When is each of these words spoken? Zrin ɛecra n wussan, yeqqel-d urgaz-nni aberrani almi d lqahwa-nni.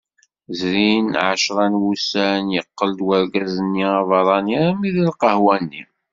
Zrin 0.59 1.07
ɛecra 1.27 1.65
n 1.71 1.73
wussan, 1.81 2.43
yeqqel-d 2.55 2.99
urgaz-nni 3.15 3.85
aberrani 3.99 4.57
almi 4.65 4.89
d 4.95 4.97
lqahwa-nni. 5.07 5.81